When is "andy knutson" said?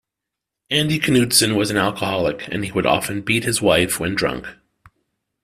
0.71-1.55